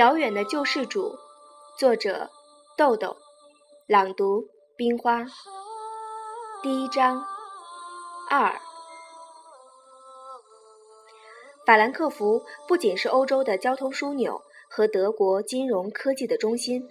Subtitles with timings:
[0.00, 1.18] 遥远的救世主，
[1.76, 2.30] 作者
[2.74, 3.18] 豆豆，
[3.86, 5.26] 朗读冰花。
[6.62, 7.22] 第一章
[8.30, 8.58] 二。
[11.66, 16.88] 法兰克福不仅是欧洲的交通枢纽和德国金融科技的中心，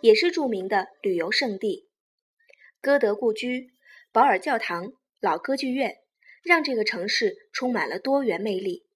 [0.00, 1.88] 也是著名的旅游胜地。
[2.80, 3.72] 歌德故居、
[4.12, 5.96] 保尔教堂、老歌剧院，
[6.44, 8.86] 让这个城市充满了多元魅力。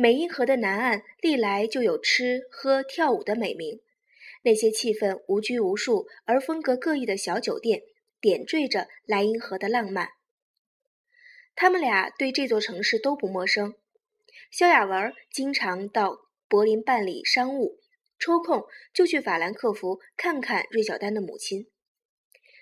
[0.00, 3.80] 美因河的南岸历来就有吃喝跳舞的美名，
[4.44, 7.82] 那些气氛无拘无束而风格各异的小酒店，
[8.20, 10.10] 点缀着莱茵河的浪漫。
[11.56, 13.74] 他们俩对这座城市都不陌生。
[14.52, 17.80] 萧亚文经常到柏林办理商务，
[18.20, 21.66] 抽空就去法兰克福看看芮小丹的母亲。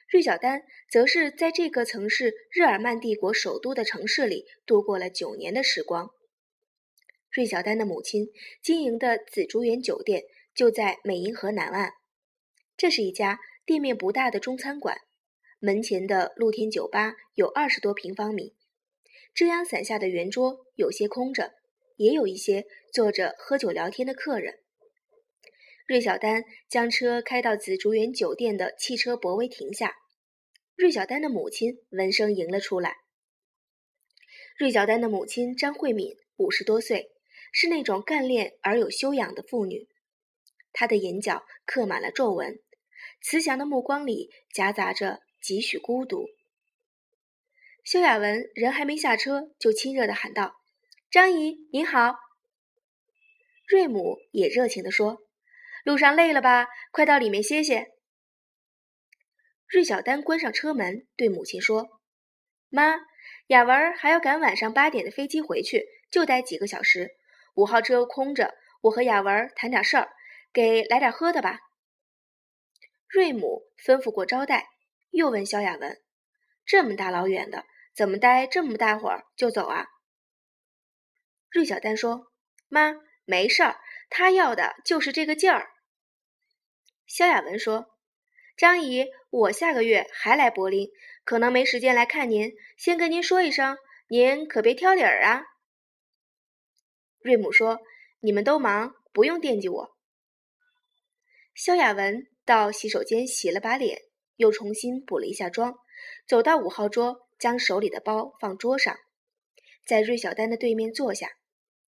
[0.09, 6.13] 芮小丹则是在这个曾是日耳曼帝国首都的城市里度过了九年的时光。
[7.37, 11.93] 芮小丹的母亲经营的紫竹园酒店就在美银河南岸，
[12.79, 14.97] 这是一家店面不大的中餐馆，
[15.59, 18.55] 门前的露天酒吧有二十多平方米，
[19.35, 21.53] 遮阳伞下的圆桌有些空着，
[21.97, 24.61] 也有一些坐着喝酒聊天的客人。
[25.87, 29.95] 芮小丹将车开到紫竹园酒店的汽车泊位停下，
[30.75, 32.97] 芮小丹的母亲闻声迎了出来。
[34.59, 37.13] 芮小丹的母亲张慧敏五十多岁。
[37.53, 39.89] 是那种干练而有修养的妇女，
[40.73, 42.59] 她的眼角刻满了皱纹，
[43.23, 46.27] 慈祥的目光里夹杂着几许孤独。
[47.85, 50.57] 萧亚文人还没下车，就亲热地喊道
[51.11, 52.17] ：“张姨您好。”
[53.69, 55.19] 瑞母也热情地说
[55.85, 56.67] ：“路上累了吧？
[56.91, 57.93] 快到里面歇歇。”
[59.69, 62.01] 芮小丹关上车门，对母亲说
[62.71, 62.97] ：“妈，
[63.49, 67.16] 雅文还要赶晚上八点的飞机回去，就待几个小时。”
[67.57, 70.11] 五号车空着，我和雅文谈点事儿，
[70.53, 71.61] 给来点喝的吧。
[73.09, 74.69] 瑞母吩咐过招待，
[75.11, 75.99] 又问萧亚文
[76.67, 77.65] ：“这么大老远的，
[77.95, 79.87] 怎么待这么大会儿就走啊？”
[81.51, 82.27] 芮小丹说
[82.69, 83.81] ：“妈，没事儿，
[84.11, 85.71] 他要的就是这个劲儿。”
[87.09, 87.87] 萧亚文说
[88.55, 90.91] ：“张姨，我下个月还来柏林，
[91.25, 93.79] 可能没时间来看您，先跟您说一声，
[94.09, 95.43] 您可别挑理儿啊。”
[97.27, 97.81] 瑞姆说
[98.23, 99.97] ：“你们都忙，不用惦记我。”
[101.57, 103.99] 萧亚文到洗手间洗了把脸，
[104.37, 105.75] 又重新补了一下妆，
[106.29, 108.97] 走到五号桌，将手里的包放桌上，
[109.85, 111.29] 在芮小丹的对面坐下。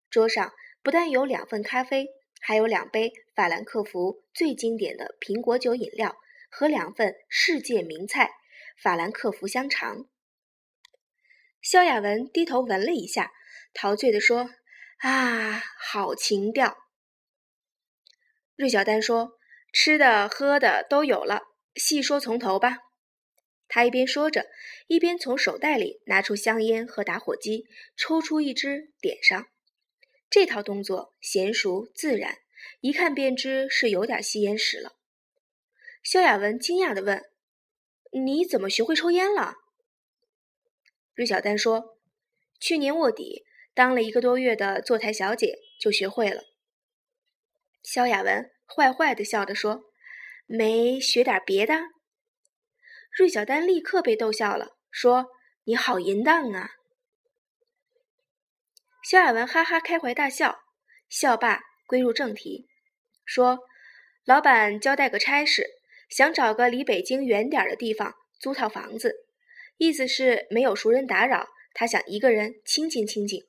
[0.10, 2.08] 桌上不但有两份咖啡，
[2.42, 6.18] 还有两杯法兰克福最经典的苹果酒饮料
[6.50, 8.32] 和两份世界名菜——
[8.82, 10.08] 法兰克福香肠。
[11.62, 13.32] 萧亚文低头闻了一下，
[13.76, 14.50] 陶醉地说。
[14.98, 16.76] 啊，好情调！
[18.56, 19.34] 芮小丹说
[19.72, 21.44] ：“吃的喝的都有了，
[21.76, 22.80] 细说从头吧。”
[23.70, 24.48] 他一边说着，
[24.88, 29.46] 一边从手袋里拿出香烟和打火机，抽出一支点上。
[30.32, 32.40] 这套动作娴熟自然，
[32.80, 34.94] 一看便知是有点吸烟史了。
[36.02, 37.24] 萧亚文惊讶地问
[38.26, 39.58] ：“你怎么学会抽烟了？”
[41.14, 42.00] 芮小丹说
[42.60, 43.44] ：“去年卧底。”
[43.78, 46.42] 当了一个多月的坐台小姐，就学会了。
[47.84, 49.84] 萧亚文坏坏的笑着说
[50.50, 51.76] ：“没学点别的？”
[53.16, 55.28] 芮小丹立刻被逗笑了，说
[55.66, 56.72] ：“你好淫荡啊！”
[59.08, 60.58] 萧亚文哈哈开怀大笑，
[61.08, 62.68] 笑罢归入正题，
[63.26, 63.60] 说
[64.26, 65.68] ：“老板交代个差事，
[66.10, 69.14] 想找个离北京远点的地方租套房子，
[69.78, 73.47] 意思是没有熟人打扰，他想一个人清静清静。”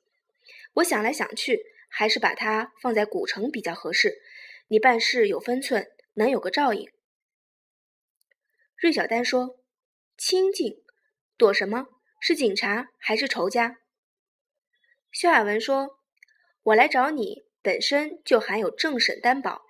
[0.79, 4.21] 我想来想去，还是把它放在古城比较合适。
[4.67, 6.89] 你办事有分寸，能有个照应。
[8.77, 9.59] 芮小丹说
[10.17, 10.83] ：“清静，
[11.37, 11.87] 躲什么？
[12.21, 13.79] 是警察还是仇家？”
[15.11, 15.99] 萧亚文说
[16.63, 19.63] ：“我来找你，本身就含有政审担保。”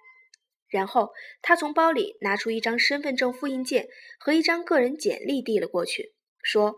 [0.70, 3.88] 然后他从包里拿出一张身份证复印件
[4.20, 6.14] 和一张个人简历递了过去，
[6.44, 6.76] 说：“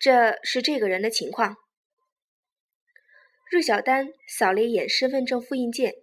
[0.00, 1.56] 这是这个人的情况。”
[3.48, 5.94] 芮小丹扫了一眼身份证复印件，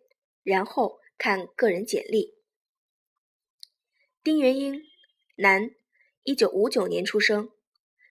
[0.44, 2.36] 然后看个人简历。
[4.24, 4.82] 丁元英，
[5.36, 5.70] 男，
[6.24, 7.50] 一九五九年出生，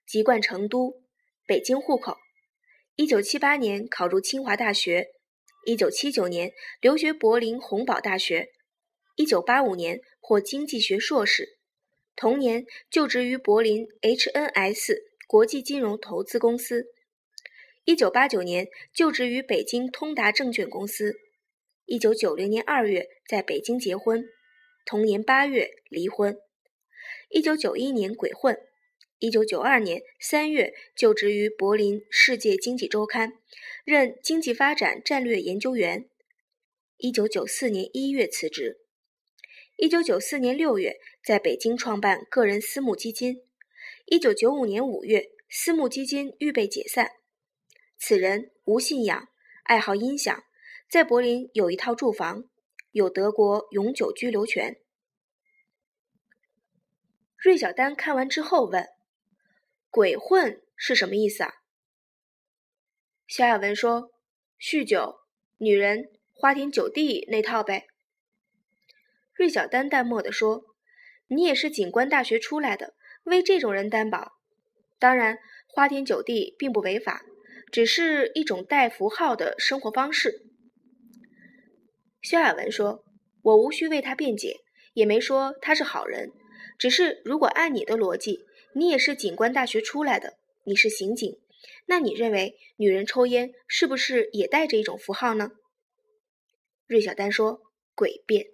[0.07, 1.03] 籍贯成都，
[1.47, 2.19] 北京户口。
[2.95, 5.09] 一九七八年考入清华大学，
[5.65, 6.53] 一九七九年
[6.83, 8.53] 留学柏林洪堡大学，
[9.17, 11.59] 一九八五年获经济学硕士，
[12.15, 16.92] 同年就职于柏林 HNS 国际金融投资公司。
[17.85, 21.17] 一九八九年就职于北京通达证券公司。
[21.85, 24.25] 一九九零年二月在北京结婚，
[24.85, 26.39] 同年八月离婚。
[27.29, 28.57] 一九九一年鬼混。
[29.19, 33.31] 一九九二年三月就职于柏林《世界经济周刊》，
[33.85, 36.09] 任经济发展战略研究员。
[36.99, 38.79] 一九九四年一月辞职。
[39.77, 43.43] 一九九四年六月在北京创办个人私募基金。
[44.07, 47.11] 一九九五年五月，私募基金预备解散。
[48.05, 49.29] 此人无信仰，
[49.63, 50.43] 爱好音响，
[50.91, 52.43] 在柏林有一套住房，
[52.91, 54.81] 有德国永久居留权。
[57.39, 58.89] 芮小丹看完之后问
[59.89, 61.53] ：“鬼混是什么意思啊？”
[63.29, 64.11] 肖亚文说
[64.61, 65.21] ：“酗酒、
[65.59, 67.87] 女人、花天酒地那套呗。”
[69.39, 70.65] 芮小丹淡漠地说
[71.31, 74.33] ：“你也是警官大学出来的，为这种人担保。
[74.99, 75.39] 当然，
[75.69, 77.25] 花天酒地并不违法。”
[77.73, 80.43] 只是一种带符号的生活方式。
[82.21, 83.03] 肖亚文说
[83.43, 84.61] ：“我无需为他辩解，
[84.93, 86.31] 也没说他是好人。
[86.79, 91.41] 只是如果按你的逻辑，你也是警官大学出来的，你是刑警，
[91.87, 95.53] 那你认为女人抽烟是不是也带着一种符号呢？”
[96.87, 97.63] 芮小丹说
[97.97, 98.49] ：“诡辩。”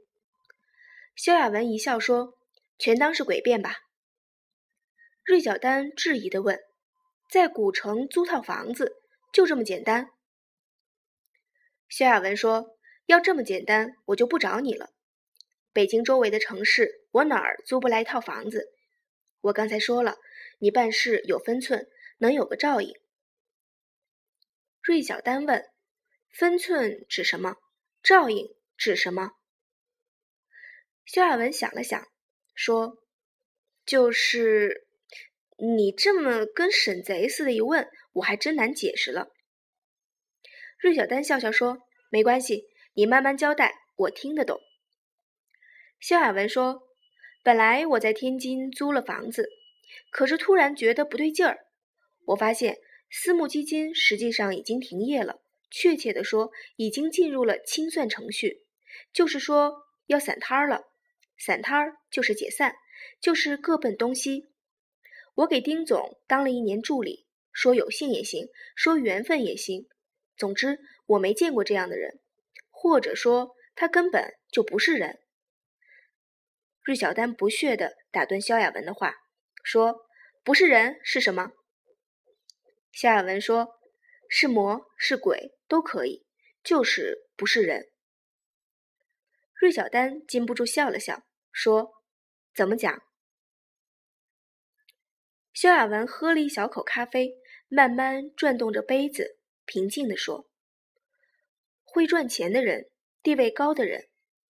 [1.16, 2.34] 肖亚文一笑说
[2.78, 3.78] ：“全当是诡辩吧。”
[5.26, 6.56] 芮小丹质疑的问
[7.28, 8.94] ：“在古城租套房子？”
[9.30, 10.10] 就这么简单，
[11.88, 12.76] 萧亚文说
[13.06, 14.90] ：“要这么简单，我就不找你了。
[15.72, 18.72] 北京周围的城市，我哪儿租不来一套房子？
[19.42, 20.16] 我刚才说了，
[20.58, 21.86] 你办事有分寸，
[22.18, 22.94] 能有个照应。”
[24.82, 25.64] 芮小丹问
[26.32, 27.56] ：“分寸指什么？
[28.02, 29.32] 照应指什么？”
[31.04, 32.02] 萧亚文想了想，
[32.54, 32.96] 说
[33.84, 34.88] ：“就是
[35.58, 37.88] 你这么跟审贼似的，一问。”
[38.18, 39.30] 我还真难解释了。
[40.80, 44.60] 芮小丹笑笑说：“没关系，你慢慢交代，我听得懂。”
[45.98, 46.82] 肖亚文说
[47.42, 49.48] ：“本来我在天津租了房子，
[50.10, 51.66] 可是突然觉得不对劲儿。
[52.26, 52.78] 我发现
[53.10, 58.64] 私募基金实际上已经停业了，确切的说，已经进入了清算程序，
[59.12, 59.74] 就是说
[60.06, 60.82] 要散摊儿了。
[61.36, 62.74] 散摊儿就是解散，
[63.20, 64.48] 就是各奔东西。
[65.34, 67.26] 我给丁总当了一年助理。”
[67.58, 68.46] 说有幸也行，
[68.76, 69.88] 说缘分也行，
[70.36, 72.20] 总之我没见过这样的人，
[72.70, 75.18] 或者说他根本就不是人。
[76.84, 79.16] 芮小丹不屑地打断萧亚文的话，
[79.64, 80.06] 说
[80.44, 81.50] ：“不是人是什么？”
[82.94, 83.66] 萧亚文说
[84.30, 86.24] ：“是魔是鬼都可以，
[86.62, 87.88] 就是不是人。”
[89.60, 91.90] 芮小丹禁不住笑了笑，说
[92.54, 93.02] ：“怎么讲？”
[95.52, 97.32] 萧亚文喝了一小口咖啡。
[97.70, 100.48] 慢慢转动着杯子，平静地说
[101.84, 102.88] ：“会赚钱的人，
[103.22, 104.08] 地位高的人，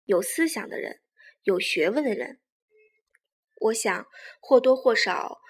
[0.06, 1.02] 有思想的人，
[1.44, 2.40] 有学问的人，
[3.60, 4.08] 我想
[4.40, 5.42] 或多或少，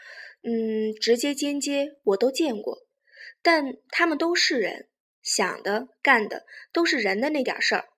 [0.42, 2.80] 嗯，直接间接我都见过。
[3.44, 4.90] 但他们都是人，
[5.22, 7.90] 想的干的都是人的那点事儿。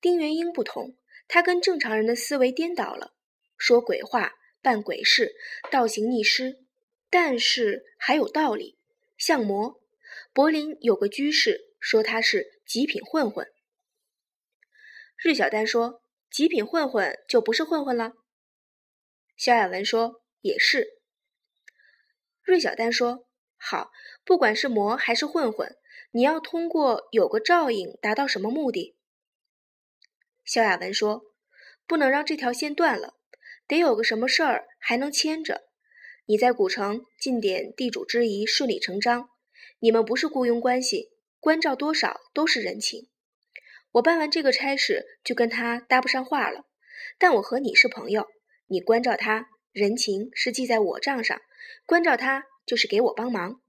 [0.00, 3.14] 丁元英不同，他跟正常人的思维颠倒了，
[3.58, 5.34] 说鬼话，办鬼事，
[5.72, 6.64] 倒行逆施，
[7.10, 8.75] 但是还有道理。”
[9.26, 9.82] 像魔，
[10.32, 13.44] 柏林有个居士说他是极品混混。
[15.18, 18.12] 芮小丹说：“极品混混就不是混混了。”
[19.36, 21.00] 萧亚文说：“也是。”
[22.46, 23.26] 芮小丹说
[23.58, 23.90] ：“好，
[24.24, 25.76] 不管是魔还是混混，
[26.12, 28.96] 你要通过有个照应达到什么目的？”
[30.46, 31.34] 萧亚文说
[31.84, 33.14] ：“不能让这条线断了，
[33.66, 35.65] 得有个什么事儿还能牵着。”
[36.28, 39.30] 你在古城尽点地主之谊，顺理成章。
[39.78, 43.08] 你们不是雇佣关系，关照多少都是人情。
[43.92, 46.66] 我办完这个差事，就跟他搭不上话了。
[47.16, 48.26] 但我和你是朋友，
[48.66, 51.40] 你关照他，人情是记在我账上。
[51.84, 53.60] 关照他就是给我帮忙。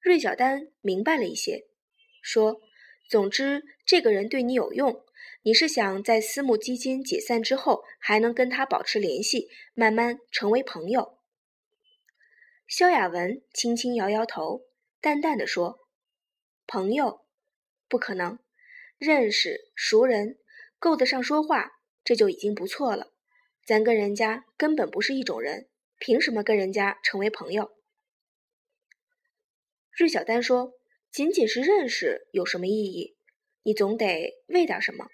[0.00, 1.66] 芮小丹明白了一些，
[2.22, 2.62] 说
[3.10, 5.04] ：“总之，这个人对你有用。”
[5.42, 11.18] 你是想在私募基金解散之后还能跟他保持联系，慢慢成为朋友？
[12.66, 14.66] 萧亚文轻轻摇摇头，
[15.00, 15.88] 淡淡的说
[16.66, 17.24] ：“朋友，
[17.88, 18.38] 不可能，
[18.98, 20.38] 认识熟人，
[20.78, 21.70] 够得上说话，
[22.04, 23.14] 这就已经不错了。
[23.64, 25.68] 咱跟人家根本不是一种人，
[25.98, 27.72] 凭什么跟人家成为朋友？”
[29.96, 30.74] 芮小丹说
[31.10, 33.16] ：“仅仅是认识有什么意义？
[33.62, 35.06] 你总得为点什么。”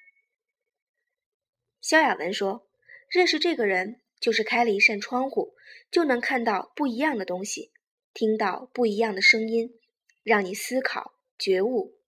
[1.84, 2.66] 萧亚文说
[3.12, 5.54] ：“认识这个人，就是开了一扇窗户，
[5.90, 7.72] 就能看到不一样的东西，
[8.14, 9.78] 听到不一样的声音，
[10.22, 11.98] 让你思考、觉悟，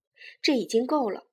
[0.40, 1.28] 这已经够了。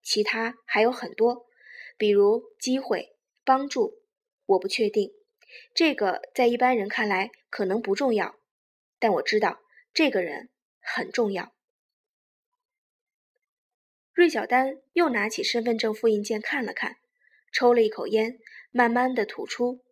[0.00, 1.48] 其他还有很多，
[1.96, 4.00] 比如机会、帮助，
[4.46, 5.12] 我不确定。
[5.74, 8.38] 这个在一般人看来可能不重要，
[9.00, 9.58] 但我知道
[9.92, 11.52] 这个人很重要。
[14.14, 16.98] 芮小丹又拿起身份证复印件看了看，
[17.58, 18.38] 抽了一口烟，
[18.70, 19.82] 慢慢的吐出，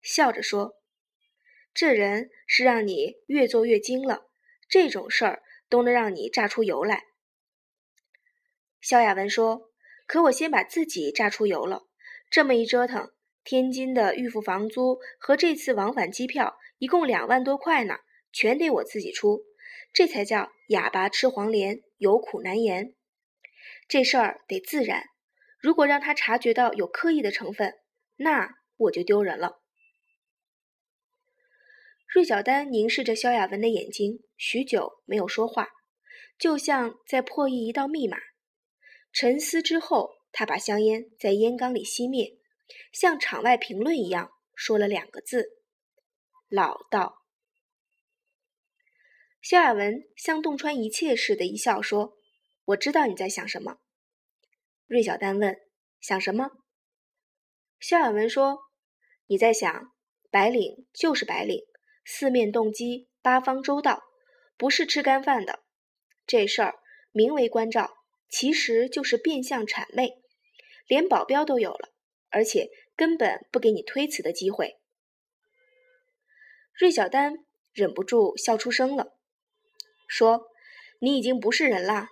[0.00, 0.76] 笑着说
[1.74, 4.22] ：“这人是让你越做越精了，
[4.70, 7.02] 这种事儿都能让你榨出油来。”
[8.80, 9.70] 萧亚文说
[10.08, 11.82] ：“可我先把自己榨出油了，
[12.30, 13.10] 这么一折腾，
[13.44, 17.96] 天津的预付房租和这次往返机票一共两万多块呢，
[18.32, 19.44] 全得我自己出，
[19.92, 22.94] 这才叫哑巴吃黄连，有苦难言。
[23.86, 25.09] 这事儿得自然，
[25.60, 27.74] 如果让他察觉到有刻意的成分，
[28.16, 29.60] 那我就丢人了。”
[32.12, 35.68] 芮小丹凝视着萧亚文的眼睛，许久没有说话，
[36.38, 38.18] 就像在破译一道密码。
[39.12, 42.36] 沉思之后，他把香烟在烟缸里熄灭，
[42.92, 45.46] 像场外评论一样说了两个字
[46.50, 47.22] ：“老道。”
[49.40, 52.18] 萧亚文像洞穿一切似的，一笑说
[52.66, 53.78] ：“我知道你在想什么。”
[54.90, 55.56] 芮小丹问
[56.02, 56.50] ：“想什么？”
[57.78, 58.58] 肖亚文说
[59.28, 59.94] ：“你在想，
[60.30, 61.62] 白领就是白领，
[62.04, 64.02] 四面动机，八方周到，
[64.56, 65.60] 不是吃干饭的。
[66.26, 66.74] 这事儿
[67.12, 67.96] 名为关照。”
[68.32, 70.22] 其实就是变相谄媚，
[70.86, 71.88] 连保镖都有了，
[72.28, 74.76] 而且根本不给你推辞的机会。
[76.72, 79.18] 芮小丹忍不住笑出声了，
[80.06, 80.46] 说
[81.02, 82.08] ：“你已经不是人啦。”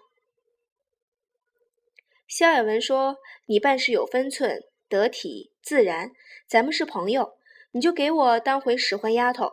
[2.28, 3.16] 萧亚文说
[3.48, 6.12] ：“你办事有分寸，得体自然，
[6.46, 7.38] 咱们是朋友，
[7.72, 9.50] 你就给我当回使唤丫头。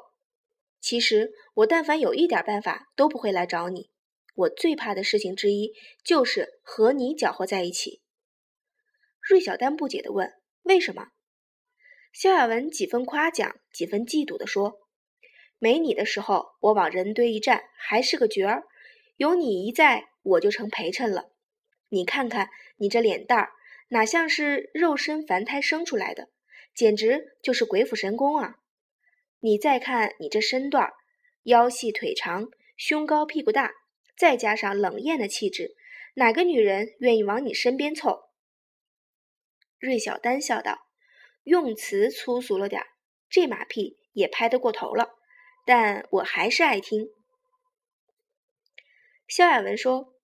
[0.81, 3.89] 其实我但凡有一点办法，都不会来找你。”
[4.35, 5.71] 我最怕的事情之一
[6.03, 8.01] 就是和你搅和在一起。
[9.21, 11.07] 芮小丹不解地问：“为什么？”
[12.11, 14.79] 萧亚文几分夸奖，几分嫉妒地说
[15.59, 18.63] ：“没你的时候，我往人堆一站还是个角儿；
[19.15, 21.31] 有你一在，我就成陪衬了。
[21.89, 23.51] 你看看你这脸蛋儿，
[23.89, 26.29] 哪像是肉身凡胎生出来的，
[26.73, 28.55] 简直就是鬼斧神工啊！
[29.39, 30.91] 你再看你这身段，
[31.43, 33.71] 腰细腿长，胸高屁股大。”
[34.17, 35.75] 再加上冷艳的气质，
[36.13, 38.29] 哪个女人愿意往你身边凑？
[39.77, 40.87] 芮小丹笑道
[41.43, 42.87] ：“用词粗俗了点儿，
[43.29, 45.09] 这马屁也拍得过头了，
[45.65, 47.09] 但我还是爱听。”
[49.27, 50.14] 萧亚文说：“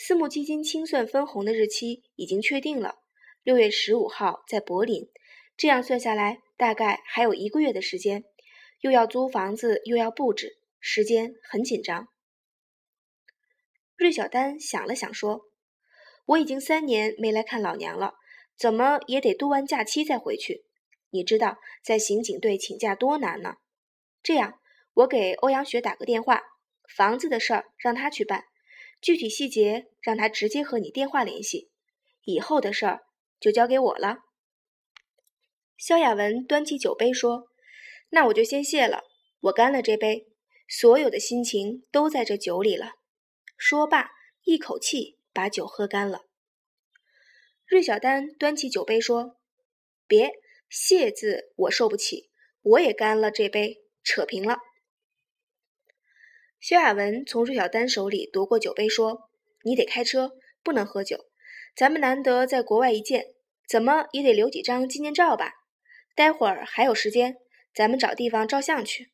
[0.00, 3.00] 私募基金清算分红的日期已经确定了，
[3.42, 5.10] 六月十五号在柏林。
[5.56, 8.22] 这样算下来，大概还有一个月的时间，
[8.80, 12.06] 又要租房子，又要布置，时间很紧张。”
[13.98, 15.40] 芮小丹想了想，说
[16.26, 18.14] ：“我已经三年没来看老娘了，
[18.56, 20.64] 怎么也得度完假期再回去。
[21.10, 23.56] 你知道在刑警队请假多难呢？
[24.22, 24.60] 这样，
[24.94, 26.40] 我给欧阳雪打个电话，
[26.96, 28.44] 房子的事儿让他去办，
[29.00, 31.70] 具体细节让他直接和你电话联系。
[32.24, 33.06] 以后的事儿
[33.40, 34.18] 就交给我了。”
[35.78, 37.48] 萧亚文端起酒杯说
[38.10, 39.04] ：“那我就先谢了，
[39.40, 40.26] 我干了这杯，
[40.68, 42.92] 所有的心情都在这酒里了。”
[43.56, 44.10] 说罢，
[44.44, 46.22] 一口气把酒喝干了。
[47.66, 49.36] 芮小丹端起酒杯说
[50.06, 50.32] ：“别
[50.68, 52.30] 谢字，我受不起，
[52.62, 54.58] 我也干了这杯，扯平了。”
[56.60, 59.30] 薛亚文从芮小丹手里夺过酒杯说
[59.64, 61.26] ：“你得开车，不能喝酒。
[61.76, 63.26] 咱们难得在国外一见，
[63.68, 65.52] 怎么也得留几张纪念照吧？
[66.14, 67.36] 待会儿还有时间，
[67.74, 69.12] 咱们找地方照相去。”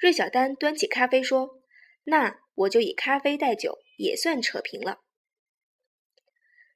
[0.00, 1.60] 芮小丹端起咖啡说
[2.04, 5.00] ：“那。”我就以咖啡代酒，也算扯平了。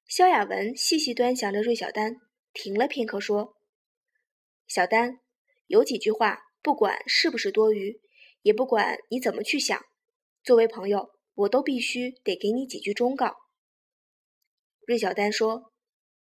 [0.07, 2.17] 萧亚文细细端详着芮小丹，
[2.53, 3.57] 停了片刻，说
[4.69, 5.21] ：“小丹，
[5.69, 7.99] 有几句话，不管是不是多余，
[8.43, 9.81] 也不管你怎么去想，
[10.43, 13.37] 作为朋友，我都必须得给你几句忠告。”
[14.87, 15.73] 芮小丹说：“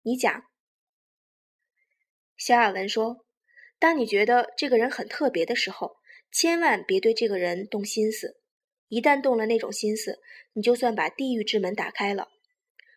[0.04, 0.44] 你讲。”
[2.38, 3.26] 肖亚文说
[3.80, 5.98] ：“当你觉得这个人很特别的时候，
[6.32, 8.38] 千万别对这个人动心思。”
[8.90, 10.20] 一旦动了那种心思，
[10.52, 12.28] 你就算把地狱之门打开了，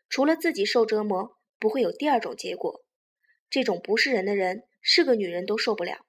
[0.09, 2.85] 除了自己受折磨，不会有第二种结果。
[3.49, 6.05] 这种不是人的人，是个女人都受不了。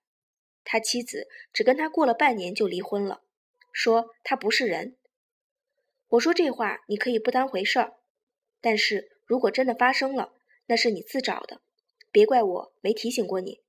[0.66, 3.24] 他妻子只跟他过了半年就离婚了，
[3.72, 4.98] 说他不是人。
[6.10, 7.94] 我说这话你可以不当回事儿，
[8.60, 10.34] 但是如果真的发生了，
[10.66, 11.62] 那是你自找的，
[12.12, 13.62] 别怪我没提醒过你。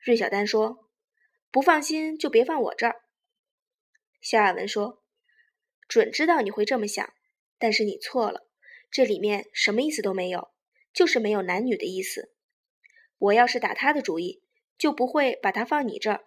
[0.00, 0.88] 芮小丹说
[1.52, 3.02] ：“不放心就别放我这儿。”
[4.20, 5.02] 萧亚文说
[5.86, 7.12] ：“准知道你会这么想，
[7.58, 8.48] 但是你错了，
[8.90, 10.50] 这里面什么意思都没有，
[10.92, 12.32] 就是没有男女的意思。
[13.18, 14.42] 我要是打他的主意，
[14.82, 16.24] 就不会把它放你这儿，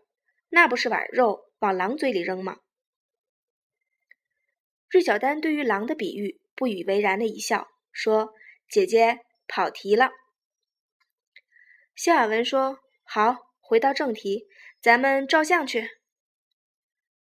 [0.47, 2.59] 那不是把肉往狼嘴里扔吗？”
[4.87, 8.33] 芮小丹对于狼的比喻不以为然的一笑，说
[8.71, 10.11] ：“姐姐跑题了。”
[11.97, 13.35] 肖亚文说：“好。”
[13.67, 14.45] 回到正题，
[14.79, 15.89] 咱们照相去。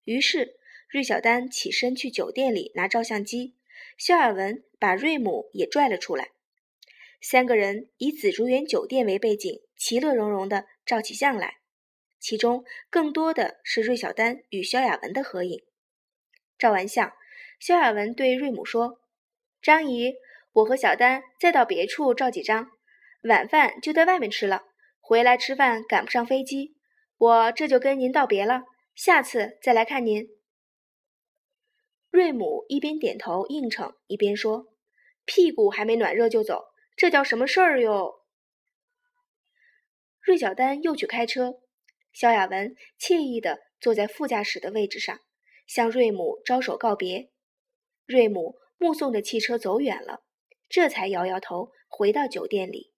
[0.04, 0.58] 于是，
[0.92, 3.56] 芮小丹起身去酒店里拿照相机，
[3.98, 6.32] 肖尔文把瑞姆也拽了出来。
[7.22, 11.58] 三个人以紫竹园酒店为背景，其乐融融的照起相来。
[12.20, 15.64] 其中更多的是芮小丹与萧亚文的合影。
[16.58, 17.14] 照完相，
[17.60, 19.00] 萧亚文对芮母说
[19.62, 20.14] ：“张姨，
[20.54, 22.72] 我和小丹再到别处照几张，
[23.24, 24.64] 晚饭就在外面吃了。”
[25.08, 26.78] 回来吃饭赶不上飞机，
[27.18, 28.64] 我这就跟您道别了。
[28.96, 30.28] 下次再来看您。
[32.10, 34.74] 瑞母一边点头应承，一边说
[35.24, 38.22] ：“屁股还没暖热就走，这叫什么事儿哟？”
[40.26, 41.60] 芮小丹又去开车，
[42.12, 45.20] 萧亚文惬意地坐在副驾驶的位置上，
[45.68, 47.30] 向芮母招手告别。
[48.08, 50.24] 芮母目送着汽车走远了，
[50.68, 52.95] 这才摇摇头回到酒店里。